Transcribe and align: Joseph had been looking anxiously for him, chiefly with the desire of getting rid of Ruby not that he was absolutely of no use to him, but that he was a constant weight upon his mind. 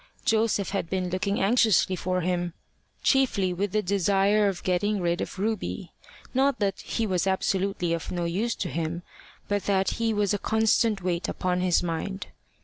Joseph 0.25 0.71
had 0.71 0.89
been 0.89 1.11
looking 1.11 1.39
anxiously 1.39 1.95
for 1.95 2.21
him, 2.21 2.53
chiefly 3.03 3.53
with 3.53 3.71
the 3.71 3.83
desire 3.83 4.47
of 4.47 4.63
getting 4.63 4.99
rid 4.99 5.21
of 5.21 5.37
Ruby 5.37 5.91
not 6.33 6.57
that 6.57 6.79
he 6.81 7.05
was 7.05 7.27
absolutely 7.27 7.93
of 7.93 8.09
no 8.11 8.25
use 8.25 8.55
to 8.55 8.69
him, 8.69 9.03
but 9.47 9.65
that 9.65 9.91
he 10.01 10.11
was 10.11 10.33
a 10.33 10.39
constant 10.39 11.03
weight 11.03 11.29
upon 11.29 11.61
his 11.61 11.83
mind. 11.83 12.25